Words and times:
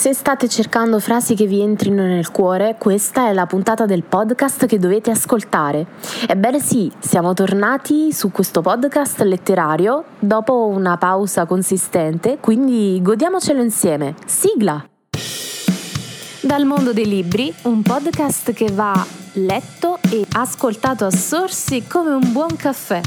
Se 0.00 0.14
state 0.14 0.48
cercando 0.48 0.98
frasi 0.98 1.34
che 1.34 1.44
vi 1.44 1.60
entrino 1.60 2.06
nel 2.06 2.30
cuore, 2.30 2.76
questa 2.78 3.28
è 3.28 3.34
la 3.34 3.44
puntata 3.44 3.84
del 3.84 4.02
podcast 4.02 4.64
che 4.64 4.78
dovete 4.78 5.10
ascoltare. 5.10 5.88
Ebbene 6.26 6.58
sì, 6.58 6.90
siamo 6.98 7.34
tornati 7.34 8.10
su 8.10 8.30
questo 8.30 8.62
podcast 8.62 9.20
letterario 9.20 10.04
dopo 10.18 10.68
una 10.68 10.96
pausa 10.96 11.44
consistente, 11.44 12.38
quindi 12.40 12.98
godiamocelo 13.02 13.60
insieme. 13.62 14.14
Sigla! 14.24 14.82
Dal 16.40 16.64
mondo 16.64 16.94
dei 16.94 17.06
libri, 17.06 17.52
un 17.64 17.82
podcast 17.82 18.54
che 18.54 18.70
va 18.72 19.06
letto 19.34 19.98
e 20.08 20.24
ascoltato 20.32 21.04
a 21.04 21.10
sorsi 21.10 21.86
come 21.86 22.12
un 22.12 22.32
buon 22.32 22.56
caffè. 22.56 23.02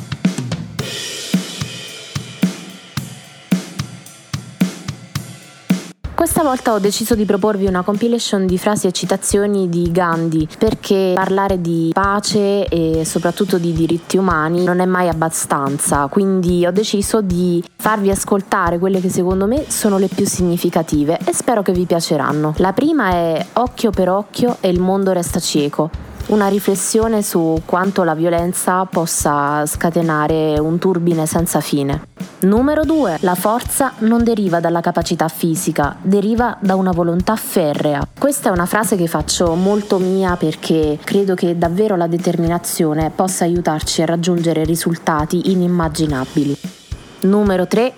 Questa 6.24 6.42
volta 6.42 6.72
ho 6.72 6.80
deciso 6.80 7.16
di 7.16 7.26
proporvi 7.26 7.66
una 7.66 7.82
compilation 7.82 8.46
di 8.46 8.58
frasi 8.58 8.88
e 8.88 8.94
citazioni 8.94 9.68
di 9.68 9.92
Gandhi 9.92 10.48
perché 10.58 11.12
parlare 11.14 11.60
di 11.60 11.90
pace 11.92 12.66
e 12.66 13.04
soprattutto 13.04 13.58
di 13.58 13.74
diritti 13.74 14.16
umani 14.16 14.64
non 14.64 14.80
è 14.80 14.86
mai 14.86 15.10
abbastanza, 15.10 16.08
quindi 16.08 16.66
ho 16.66 16.72
deciso 16.72 17.20
di 17.20 17.62
farvi 17.76 18.10
ascoltare 18.10 18.80
quelle 18.80 19.02
che 19.02 19.10
secondo 19.10 19.48
me 19.48 19.70
sono 19.70 19.98
le 19.98 20.08
più 20.08 20.26
significative 20.26 21.20
e 21.26 21.34
spero 21.34 21.62
che 21.62 21.74
vi 21.74 21.84
piaceranno. 21.84 22.54
La 22.60 22.72
prima 22.72 23.10
è 23.10 23.46
Occhio 23.56 23.92
per 23.92 24.10
occhio 24.10 24.56
e 24.62 24.70
il 24.70 24.80
mondo 24.80 25.12
resta 25.12 25.42
cieco 25.42 25.90
una 26.28 26.48
riflessione 26.48 27.22
su 27.22 27.62
quanto 27.66 28.04
la 28.04 28.16
violenza 28.16 28.86
possa 28.86 29.66
scatenare 29.66 30.58
un 30.58 30.80
turbine 30.80 31.26
senza 31.26 31.60
fine. 31.60 32.12
Numero 32.44 32.84
2. 32.84 33.20
La 33.22 33.36
forza 33.36 33.94
non 34.00 34.22
deriva 34.22 34.60
dalla 34.60 34.82
capacità 34.82 35.30
fisica, 35.30 35.96
deriva 36.02 36.58
da 36.60 36.76
una 36.76 36.92
volontà 36.92 37.38
ferrea. 37.38 38.06
Questa 38.20 38.50
è 38.50 38.52
una 38.52 38.66
frase 38.66 38.98
che 38.98 39.08
faccio 39.08 39.56
molto 39.56 39.98
mia 39.98 40.36
perché 40.36 41.00
credo 41.02 41.36
che 41.36 41.58
davvero 41.58 41.96
la 41.96 42.08
determinazione 42.08 43.12
possa 43.16 43.46
aiutarci 43.46 44.02
a 44.02 44.06
raggiungere 44.06 44.66
risultati 44.66 45.52
inimmaginabili. 45.52 46.58
Numero 47.22 47.66
3. 47.66 47.94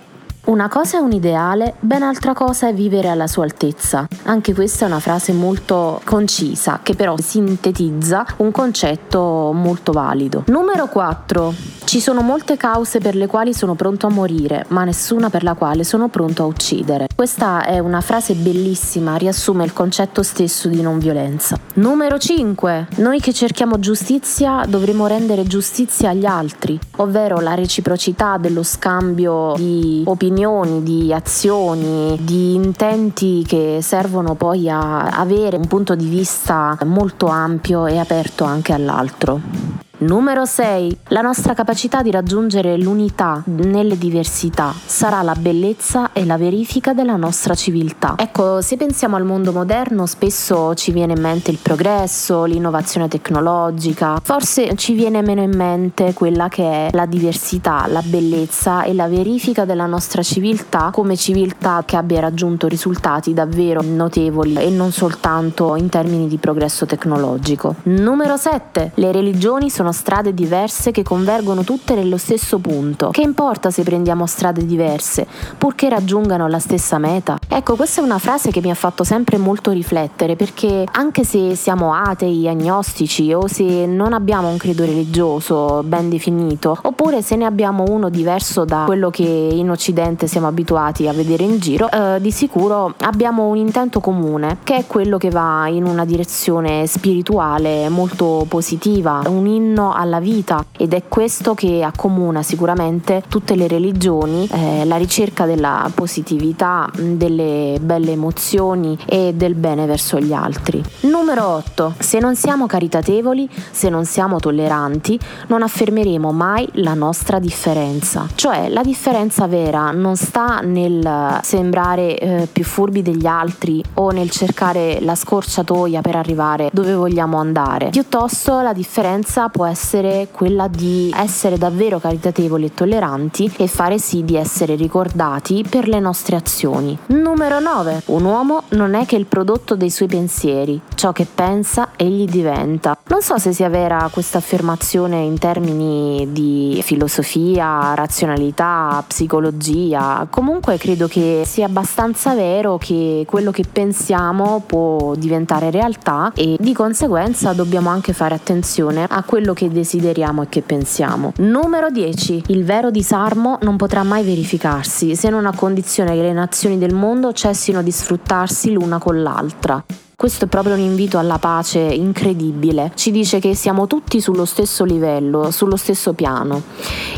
Una 0.45 0.69
cosa 0.69 0.97
è 0.97 0.99
un 0.99 1.11
ideale, 1.11 1.73
ben 1.79 2.03
altra 2.03 2.33
cosa 2.33 2.67
è 2.67 2.73
vivere 2.73 3.07
alla 3.07 3.25
sua 3.25 3.45
altezza. 3.45 4.07
Anche 4.25 4.53
questa 4.53 4.85
è 4.85 4.87
una 4.87 4.99
frase 4.99 5.33
molto 5.33 5.99
concisa, 6.03 6.81
che 6.83 6.93
però 6.93 7.15
sintetizza 7.17 8.23
un 8.37 8.51
concetto 8.51 9.51
molto 9.53 9.91
valido. 9.91 10.43
Numero 10.45 10.85
4. 10.85 11.53
Ci 11.95 12.01
sono 12.01 12.19
molte 12.19 12.57
cause 12.57 12.99
per 12.99 13.15
le 13.15 13.25
quali 13.25 13.53
sono 13.53 13.73
pronto 13.73 14.05
a 14.05 14.09
morire, 14.09 14.65
ma 14.67 14.83
nessuna 14.83 15.29
per 15.29 15.43
la 15.43 15.53
quale 15.53 15.85
sono 15.85 16.09
pronto 16.09 16.43
a 16.43 16.45
uccidere. 16.45 17.07
Questa 17.15 17.63
è 17.63 17.79
una 17.79 18.01
frase 18.01 18.33
bellissima, 18.33 19.15
riassume 19.15 19.63
il 19.63 19.71
concetto 19.71 20.21
stesso 20.21 20.67
di 20.67 20.81
non 20.81 20.99
violenza. 20.99 21.57
Numero 21.75 22.17
5. 22.17 22.87
Noi 22.97 23.21
che 23.21 23.31
cerchiamo 23.31 23.79
giustizia 23.79 24.65
dovremo 24.67 25.07
rendere 25.07 25.45
giustizia 25.45 26.09
agli 26.09 26.25
altri, 26.25 26.77
ovvero 26.97 27.39
la 27.39 27.53
reciprocità 27.53 28.35
dello 28.35 28.63
scambio 28.63 29.53
di 29.55 30.03
opinioni 30.05 30.83
di 30.83 31.13
azioni, 31.13 32.19
di 32.19 32.55
intenti 32.55 33.41
che 33.47 33.79
servono 33.81 34.35
poi 34.35 34.69
a 34.69 35.11
avere 35.11 35.55
un 35.55 35.67
punto 35.67 35.95
di 35.95 36.09
vista 36.09 36.77
molto 36.83 37.27
ampio 37.27 37.85
e 37.85 37.97
aperto 37.97 38.43
anche 38.43 38.73
all'altro. 38.73 39.84
Numero 40.05 40.45
6. 40.45 40.97
La 41.07 41.21
nostra 41.21 41.55
capacità 41.55 42.03
di 42.03 42.11
raggiungere 42.11 42.77
l'unità 42.77 43.41
nelle 43.45 43.97
diversità 43.97 44.71
sarà 44.71 45.23
la 45.23 45.33
bellezza 45.33 46.13
e 46.13 46.25
la 46.25 46.37
verifica 46.37 46.93
della 46.93 47.15
nostra 47.15 47.55
civiltà. 47.55 48.13
Ecco, 48.15 48.61
se 48.61 48.77
pensiamo 48.77 49.15
al 49.15 49.25
mondo 49.25 49.51
moderno, 49.51 50.05
spesso 50.05 50.75
ci 50.75 50.91
viene 50.91 51.13
in 51.13 51.21
mente 51.21 51.49
il 51.49 51.57
progresso, 51.59 52.43
l'innovazione 52.43 53.07
tecnologica, 53.07 54.19
forse 54.21 54.75
ci 54.75 54.93
viene 54.93 55.23
meno 55.23 55.41
in 55.41 55.55
mente 55.55 56.13
quella 56.13 56.49
che 56.49 56.63
è 56.63 56.89
la 56.91 57.07
diversità, 57.07 57.85
la 57.87 58.03
bellezza 58.05 58.83
e 58.83 58.93
la 58.93 59.07
verifica 59.07 59.65
della 59.65 59.87
nostra 59.87 60.21
civiltà 60.21 60.91
come 60.91 61.17
civiltà 61.17 61.81
che 61.83 61.95
abbia 61.95 62.19
raggiunto 62.19 62.67
risultati 62.67 63.33
davvero 63.33 63.81
notevoli 63.81 64.53
e 64.53 64.69
non 64.69 64.91
soltanto 64.91 65.75
in 65.75 65.89
termini 65.89 66.27
di 66.27 66.37
progresso 66.37 66.85
tecnologico. 66.85 67.77
Numero 67.83 68.37
7. 68.37 68.91
Le 68.93 69.11
religioni 69.11 69.71
sono 69.71 69.93
strade 69.95 70.33
diverse 70.33 70.91
che 70.91 71.01
convergono 71.01 71.63
tutte 71.63 71.95
nello 71.95 72.17
stesso 72.17 72.59
punto. 72.59 73.09
Che 73.09 73.21
importa 73.21 73.71
se 73.71 73.83
prendiamo 73.83 74.27
strade 74.27 74.65
diverse, 74.65 75.25
purché 75.57 75.89
raggiungano 75.89 76.47
la 76.47 76.59
stessa 76.59 76.97
meta? 76.99 77.39
Ecco, 77.47 77.75
questa 77.75 78.01
è 78.01 78.03
una 78.03 78.19
frase 78.19 78.51
che 78.51 78.59
mi 78.61 78.69
ha 78.69 78.75
fatto 78.75 79.03
sempre 79.03 79.37
molto 79.37 79.71
riflettere 79.71 80.35
perché 80.35 80.83
anche 80.91 81.23
se 81.23 81.55
siamo 81.55 81.93
atei, 81.93 82.47
agnostici 82.47 83.33
o 83.33 83.47
se 83.47 83.85
non 83.85 84.11
abbiamo 84.11 84.49
un 84.49 84.57
credo 84.57 84.83
religioso 84.83 85.81
ben 85.83 86.09
definito, 86.09 86.77
oppure 86.81 87.21
se 87.21 87.37
ne 87.37 87.45
abbiamo 87.45 87.85
uno 87.87 88.09
diverso 88.09 88.65
da 88.65 88.83
quello 88.85 89.09
che 89.09 89.23
in 89.23 89.69
Occidente 89.69 90.27
siamo 90.27 90.47
abituati 90.47 91.07
a 91.07 91.13
vedere 91.13 91.43
in 91.43 91.59
giro, 91.59 91.89
eh, 91.89 92.19
di 92.19 92.31
sicuro 92.31 92.93
abbiamo 92.99 93.47
un 93.47 93.55
intento 93.55 94.01
comune 94.01 94.57
che 94.63 94.75
è 94.75 94.87
quello 94.87 95.17
che 95.17 95.29
va 95.29 95.67
in 95.69 95.85
una 95.85 96.03
direzione 96.03 96.85
spirituale 96.87 97.87
molto 97.87 98.45
positiva, 98.49 99.21
un 99.27 99.47
inno 99.47 99.74
alla 99.83 100.19
vita 100.19 100.65
ed 100.77 100.93
è 100.93 101.03
questo 101.07 101.53
che 101.53 101.83
accomuna 101.83 102.43
sicuramente 102.43 103.23
tutte 103.27 103.55
le 103.55 103.67
religioni, 103.67 104.47
eh, 104.51 104.85
la 104.85 104.97
ricerca 104.97 105.45
della 105.45 105.89
positività, 105.93 106.89
delle 106.95 107.77
belle 107.81 108.11
emozioni 108.11 108.97
e 109.05 109.33
del 109.33 109.55
bene 109.55 109.85
verso 109.85 110.19
gli 110.19 110.33
altri. 110.33 110.83
Numero 111.01 111.45
8. 111.47 111.95
Se 111.99 112.19
non 112.19 112.35
siamo 112.35 112.65
caritatevoli, 112.65 113.49
se 113.71 113.89
non 113.89 114.05
siamo 114.05 114.39
tolleranti, 114.39 115.19
non 115.47 115.61
affermeremo 115.61 116.31
mai 116.31 116.67
la 116.73 116.93
nostra 116.93 117.39
differenza. 117.39 118.27
Cioè 118.33 118.69
la 118.69 118.83
differenza 118.83 119.47
vera 119.47 119.91
non 119.91 120.15
sta 120.15 120.59
nel 120.61 121.39
sembrare 121.41 122.17
eh, 122.17 122.47
più 122.51 122.63
furbi 122.63 123.01
degli 123.01 123.25
altri 123.25 123.83
o 123.95 124.11
nel 124.11 124.29
cercare 124.29 124.99
la 125.01 125.15
scorciatoia 125.15 126.01
per 126.01 126.15
arrivare 126.15 126.69
dove 126.71 126.93
vogliamo 126.93 127.37
andare. 127.37 127.89
Piuttosto 127.89 128.61
la 128.61 128.73
differenza 128.73 129.49
può 129.49 129.64
essere 129.65 130.29
quella 130.31 130.67
di 130.67 131.11
essere 131.15 131.57
davvero 131.57 131.99
caritatevoli 131.99 132.65
e 132.65 132.73
tolleranti 132.73 133.51
e 133.57 133.67
fare 133.67 133.97
sì 133.97 134.23
di 134.23 134.35
essere 134.35 134.75
ricordati 134.75 135.65
per 135.67 135.87
le 135.87 135.99
nostre 135.99 136.35
azioni. 136.35 136.97
Numero 137.07 137.59
9. 137.59 138.03
Un 138.07 138.23
uomo 138.25 138.63
non 138.69 138.93
è 138.93 139.05
che 139.05 139.15
il 139.15 139.25
prodotto 139.25 139.75
dei 139.75 139.89
suoi 139.89 140.07
pensieri, 140.07 140.79
ciò 140.95 141.11
che 141.11 141.25
pensa 141.25 141.89
egli 141.95 142.25
diventa. 142.25 142.97
Non 143.07 143.21
so 143.21 143.37
se 143.37 143.53
sia 143.53 143.69
vera 143.69 144.09
questa 144.11 144.37
affermazione 144.37 145.21
in 145.21 145.37
termini 145.37 146.27
di 146.31 146.79
filosofia, 146.83 147.93
razionalità, 147.93 149.03
psicologia, 149.07 150.27
comunque 150.29 150.77
credo 150.77 151.07
che 151.07 151.43
sia 151.45 151.65
abbastanza 151.65 152.33
vero 152.33 152.77
che 152.77 153.25
quello 153.27 153.51
che 153.51 153.63
pensiamo 153.71 154.63
può 154.65 155.15
diventare 155.15 155.71
realtà 155.71 156.31
e 156.35 156.57
di 156.59 156.73
conseguenza 156.73 157.53
dobbiamo 157.53 157.89
anche 157.89 158.13
fare 158.13 158.35
attenzione 158.35 159.05
a 159.09 159.23
quello 159.23 159.53
che 159.55 159.69
desideriamo 159.69 160.43
e 160.43 160.49
che 160.49 160.61
pensiamo. 160.61 161.33
Numero 161.37 161.89
10. 161.89 162.43
Il 162.47 162.63
vero 162.63 162.91
disarmo 162.91 163.57
non 163.63 163.75
potrà 163.77 164.03
mai 164.03 164.23
verificarsi 164.23 165.15
se 165.15 165.31
non 165.31 165.47
a 165.47 165.55
condizione 165.55 166.13
che 166.13 166.21
le 166.21 166.33
nazioni 166.33 166.77
del 166.77 166.93
mondo 166.93 167.33
cessino 167.33 167.81
di 167.81 167.91
sfruttarsi 167.91 168.71
l'una 168.71 168.99
con 168.99 169.23
l'altra. 169.23 169.83
Questo 170.17 170.45
è 170.45 170.47
proprio 170.47 170.75
un 170.75 170.79
invito 170.79 171.17
alla 171.17 171.37
pace 171.39 171.79
incredibile. 171.79 172.93
Ci 172.95 173.11
dice 173.11 173.39
che 173.39 173.53
siamo 173.53 173.85
tutti 173.85 174.21
sullo 174.21 174.45
stesso 174.45 174.85
livello, 174.85 175.51
sullo 175.51 175.75
stesso 175.75 176.13
piano 176.13 176.61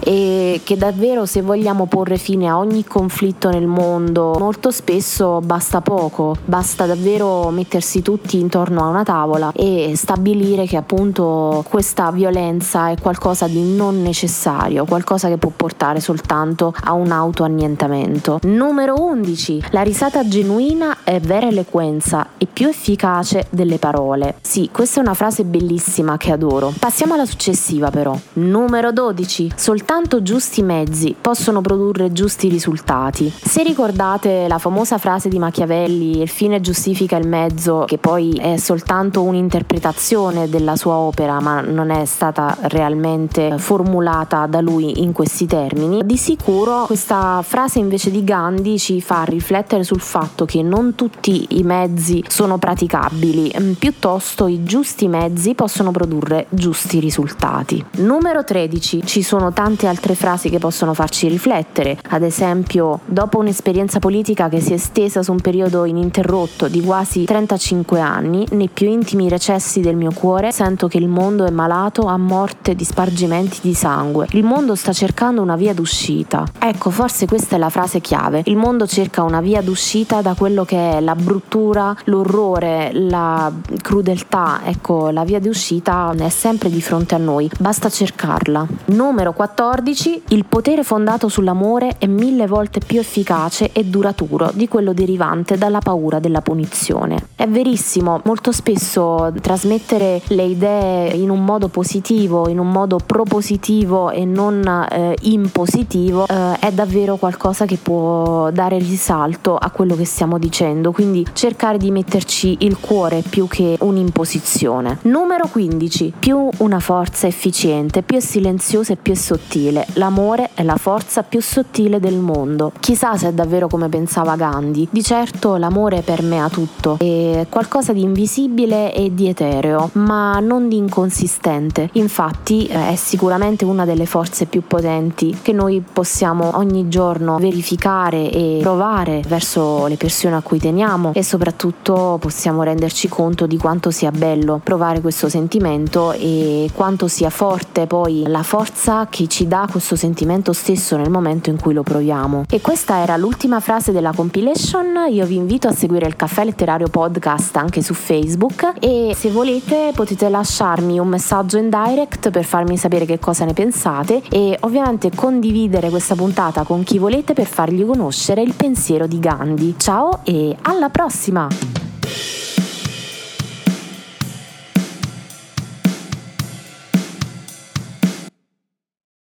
e 0.03 0.61
che 0.63 0.77
davvero 0.77 1.27
se 1.27 1.43
vogliamo 1.43 1.85
porre 1.85 2.17
fine 2.17 2.47
a 2.47 2.57
ogni 2.57 2.83
conflitto 2.83 3.51
nel 3.51 3.67
mondo, 3.67 4.35
molto 4.39 4.71
spesso 4.71 5.41
basta 5.41 5.81
poco, 5.81 6.37
basta 6.43 6.87
davvero 6.87 7.51
mettersi 7.51 8.01
tutti 8.01 8.39
intorno 8.39 8.83
a 8.83 8.87
una 8.87 9.03
tavola 9.03 9.51
e 9.53 9.93
stabilire 9.95 10.65
che 10.65 10.77
appunto 10.77 11.63
questa 11.69 12.09
violenza 12.11 12.89
è 12.89 12.95
qualcosa 12.99 13.47
di 13.47 13.75
non 13.75 14.01
necessario, 14.01 14.85
qualcosa 14.85 15.27
che 15.27 15.37
può 15.37 15.51
portare 15.55 15.99
soltanto 15.99 16.73
a 16.83 16.93
un 16.93 17.11
autoannientamento. 17.11 18.39
Numero 18.43 18.95
11. 18.95 19.65
La 19.69 19.83
risata 19.83 20.27
genuina 20.27 21.03
è 21.03 21.19
vera 21.19 21.47
eloquenza 21.47 22.29
e 22.39 22.47
più 22.51 22.67
efficace 22.67 22.85
efficace 22.87 23.47
delle 23.49 23.79
parole. 23.79 24.35
Sì, 24.41 24.69
questa 24.71 24.99
è 24.99 25.03
una 25.03 25.13
frase 25.13 25.43
bellissima 25.43 26.15
che 26.15 26.31
adoro. 26.31 26.73
Passiamo 26.79 27.15
alla 27.15 27.25
successiva 27.25 27.89
però. 27.89 28.17
Numero 28.33 28.93
12. 28.93 29.51
Soltanto 29.55 30.21
giusti 30.21 30.61
mezzi 30.61 31.13
possono 31.19 31.59
produrre 31.59 32.13
giusti 32.13 32.47
risultati. 32.47 33.29
Se 33.29 33.61
ricordate 33.63 34.47
la 34.47 34.57
famosa 34.57 34.97
frase 34.97 35.27
di 35.27 35.37
Machiavelli, 35.37 36.21
il 36.21 36.29
fine 36.29 36.61
giustifica 36.61 37.17
il 37.17 37.27
mezzo, 37.27 37.83
che 37.85 37.97
poi 37.97 38.37
è 38.41 38.55
soltanto 38.55 39.21
un'interpretazione 39.23 40.47
della 40.47 40.77
sua 40.77 40.95
opera, 40.95 41.41
ma 41.41 41.59
non 41.59 41.89
è 41.89 42.05
stata 42.05 42.55
realmente 42.61 43.57
formulata 43.57 44.45
da 44.45 44.61
lui 44.61 45.01
in 45.01 45.11
questi 45.11 45.45
termini, 45.45 46.05
di 46.05 46.15
sicuro 46.15 46.85
questa 46.85 47.41
frase 47.43 47.79
invece 47.79 48.11
di 48.11 48.23
Gandhi 48.23 48.79
ci 48.79 49.01
fa 49.01 49.23
riflettere 49.23 49.83
sul 49.83 49.99
fatto 49.99 50.45
che 50.45 50.61
non 50.61 50.95
tutti 50.95 51.45
i 51.59 51.63
mezzi 51.63 52.23
sono 52.27 52.57
praticabili, 52.57 52.75
mm, 52.85 53.71
piuttosto 53.73 54.47
i 54.47 54.63
giusti 54.63 55.07
mezzi 55.07 55.55
possono 55.55 55.91
produrre 55.91 56.45
giusti 56.49 56.99
risultati. 56.99 57.83
Numero 57.97 58.43
13. 58.43 59.05
Ci 59.05 59.23
sono 59.23 59.51
tante 59.53 59.87
altre 59.87 60.15
frasi 60.15 60.49
che 60.49 60.59
possono 60.59 60.93
farci 60.93 61.27
riflettere, 61.27 61.97
ad 62.09 62.23
esempio 62.23 62.99
dopo 63.05 63.39
un'esperienza 63.39 63.99
politica 63.99 64.49
che 64.49 64.59
si 64.59 64.71
è 64.71 64.75
estesa 64.75 65.23
su 65.23 65.31
un 65.31 65.41
periodo 65.41 65.85
ininterrotto 65.85 66.67
di 66.67 66.81
quasi 66.81 67.23
35 67.23 67.99
anni, 67.99 68.45
nei 68.51 68.69
più 68.69 68.87
intimi 68.87 69.29
recessi 69.29 69.79
del 69.79 69.95
mio 69.95 70.11
cuore 70.11 70.51
sento 70.51 70.87
che 70.87 70.97
il 70.97 71.07
mondo 71.07 71.45
è 71.45 71.49
malato 71.49 72.07
a 72.07 72.17
morte 72.17 72.75
di 72.75 72.83
spargimenti 72.83 73.59
di 73.61 73.73
sangue. 73.73 74.27
Il 74.31 74.43
mondo 74.43 74.75
sta 74.75 74.93
cercando 74.93 75.41
una 75.41 75.55
via 75.55 75.73
d'uscita. 75.73 76.45
Ecco, 76.59 76.89
forse 76.89 77.25
questa 77.27 77.55
è 77.55 77.59
la 77.59 77.69
frase 77.69 78.01
chiave. 78.01 78.41
Il 78.45 78.57
mondo 78.57 78.85
cerca 78.87 79.23
una 79.23 79.41
via 79.41 79.61
d'uscita 79.61 80.21
da 80.21 80.33
quello 80.33 80.65
che 80.65 80.97
è 80.97 80.99
la 80.99 81.15
bruttura, 81.15 81.95
l'orrore, 82.05 82.66
la 82.93 83.51
crudeltà. 83.81 84.61
Ecco, 84.65 85.09
la 85.09 85.23
via 85.23 85.39
d'uscita 85.39 86.13
è 86.17 86.29
sempre 86.29 86.69
di 86.69 86.81
fronte 86.81 87.15
a 87.15 87.17
noi, 87.17 87.49
basta 87.59 87.89
cercarla. 87.89 88.65
Numero 88.85 89.33
14. 89.33 90.23
Il 90.29 90.45
potere 90.45 90.83
fondato 90.83 91.27
sull'amore 91.27 91.95
è 91.97 92.07
mille 92.07 92.47
volte 92.47 92.79
più 92.79 92.99
efficace 92.99 93.71
e 93.71 93.85
duraturo 93.85 94.51
di 94.53 94.67
quello 94.67 94.93
derivante 94.93 95.57
dalla 95.57 95.79
paura 95.79 96.19
della 96.19 96.41
punizione. 96.41 97.29
È 97.35 97.47
verissimo, 97.47 98.21
molto 98.23 98.51
spesso 98.51 99.31
trasmettere 99.41 100.21
le 100.27 100.43
idee 100.43 101.09
in 101.11 101.29
un 101.29 101.43
modo 101.43 101.67
positivo, 101.67 102.47
in 102.49 102.59
un 102.59 102.69
modo 102.69 102.97
propositivo 103.05 104.09
e 104.09 104.25
non 104.25 104.65
eh, 104.67 105.15
impositivo 105.21 106.25
eh, 106.27 106.59
è 106.59 106.71
davvero 106.71 107.17
qualcosa 107.17 107.65
che 107.65 107.77
può 107.77 108.49
dare 108.51 108.77
risalto 108.77 109.55
a 109.55 109.69
quello 109.71 109.95
che 109.95 110.05
stiamo 110.05 110.37
dicendo, 110.37 110.91
quindi 110.91 111.25
cercare 111.33 111.77
di 111.77 111.91
metterci 111.91 112.56
il 112.59 112.77
cuore 112.79 113.23
più 113.27 113.47
che 113.47 113.77
un'imposizione. 113.79 114.99
Numero 115.03 115.47
15. 115.47 116.13
Più 116.17 116.49
una 116.57 116.79
forza 116.79 117.27
efficiente, 117.27 118.01
più 118.01 118.17
è 118.17 118.19
silenziosa 118.19 118.93
e 118.93 118.95
più 118.95 119.13
è 119.13 119.15
sottile. 119.15 119.85
L'amore 119.93 120.51
è 120.53 120.63
la 120.63 120.77
forza 120.77 121.23
più 121.23 121.41
sottile 121.41 121.99
del 121.99 122.17
mondo. 122.17 122.71
Chissà 122.79 123.15
se 123.17 123.29
è 123.29 123.33
davvero 123.33 123.67
come 123.67 123.89
pensava 123.89 124.35
Gandhi. 124.35 124.87
Di 124.89 125.03
certo 125.03 125.57
l'amore 125.57 126.01
permea 126.01 126.49
tutto, 126.49 126.97
è 126.99 127.45
qualcosa 127.49 127.93
di 127.93 128.01
invisibile 128.01 128.93
e 128.93 129.13
di 129.13 129.27
etereo, 129.27 129.89
ma 129.93 130.39
non 130.39 130.67
di 130.67 130.77
inconsistente. 130.77 131.89
Infatti 131.93 132.65
eh, 132.67 132.89
è 132.89 132.95
sicuramente 132.95 133.65
una 133.65 133.85
delle 133.85 134.05
forze 134.05 134.45
più 134.45 134.63
potenti 134.65 135.37
che 135.41 135.51
noi 135.51 135.83
possiamo 135.91 136.57
ogni 136.57 136.87
giorno 136.87 137.37
verificare 137.37 138.31
e 138.31 138.59
provare 138.61 139.21
verso 139.27 139.87
le 139.87 139.95
persone 139.95 140.35
a 140.35 140.41
cui 140.41 140.59
teniamo 140.59 141.11
e 141.13 141.23
soprattutto 141.23 142.17
possiamo 142.47 142.63
renderci 142.63 143.09
conto 143.09 143.45
di 143.45 143.57
quanto 143.57 143.91
sia 143.91 144.09
bello 144.09 144.61
provare 144.63 145.01
questo 145.01 145.27
sentimento 145.27 146.13
e 146.13 146.69
quanto 146.73 147.09
sia 147.09 147.29
forte 147.29 147.87
poi 147.87 148.23
la 148.25 148.41
forza 148.41 149.07
che 149.09 149.27
ci 149.27 149.49
dà 149.49 149.67
questo 149.69 149.97
sentimento 149.97 150.53
stesso 150.53 150.95
nel 150.95 151.09
momento 151.09 151.49
in 151.49 151.59
cui 151.59 151.73
lo 151.73 151.83
proviamo. 151.83 152.45
E 152.49 152.61
questa 152.61 152.99
era 152.99 153.17
l'ultima 153.17 153.59
frase 153.59 153.91
della 153.91 154.13
compilation. 154.13 155.07
Io 155.09 155.25
vi 155.25 155.35
invito 155.35 155.67
a 155.67 155.73
seguire 155.73 156.07
il 156.07 156.15
Caffè 156.15 156.45
Letterario 156.45 156.87
Podcast 156.87 157.57
anche 157.57 157.81
su 157.81 157.93
Facebook 157.93 158.75
e 158.79 159.13
se 159.13 159.29
volete 159.29 159.91
potete 159.93 160.29
lasciarmi 160.29 160.99
un 160.99 161.07
messaggio 161.09 161.57
in 161.57 161.69
direct 161.69 162.29
per 162.29 162.45
farmi 162.45 162.77
sapere 162.77 163.03
che 163.03 163.19
cosa 163.19 163.43
ne 163.43 163.51
pensate 163.51 164.21
e 164.29 164.57
ovviamente 164.61 165.11
condividere 165.13 165.89
questa 165.89 166.15
puntata 166.15 166.63
con 166.63 166.83
chi 166.83 166.97
volete 166.97 167.33
per 167.33 167.47
fargli 167.47 167.85
conoscere 167.85 168.41
il 168.41 168.53
pensiero 168.53 169.05
di 169.05 169.19
Gandhi. 169.19 169.75
Ciao 169.77 170.21
e 170.23 170.55
alla 170.61 170.87
prossima! 170.87 171.76